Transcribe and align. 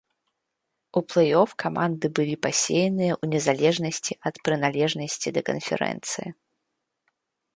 У 0.99 1.01
плэй-оф 1.09 1.49
каманды 1.63 2.05
былі 2.19 2.35
пасеяныя 2.45 3.11
ў 3.21 3.31
незалежнасці 3.33 4.13
ад 4.29 4.35
прыналежнасці 4.47 5.27
да 5.39 5.47
канферэнцыі. 5.53 6.29